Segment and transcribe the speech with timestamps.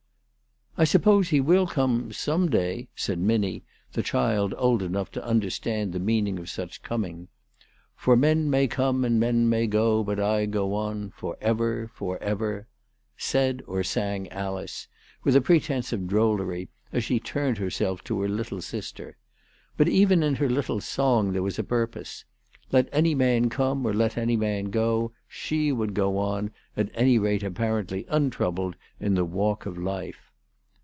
[0.81, 5.91] "I suppose he will come some day," said Minnie, the child old enough to understand
[5.91, 7.27] the meaning of such coming."
[7.95, 12.17] For men may come and men may go, But I go on for ever, for
[12.23, 12.67] ever,"
[13.15, 14.87] said or sang Alice,
[15.23, 19.17] with a pretence of drollery, as she turned herself to her little sister.
[19.77, 22.25] But even in her little song there was a purpose.
[22.71, 27.19] Let any man come or let any man go, she would go on, at any
[27.19, 30.29] rate appa rently untroubled, in her walk of life.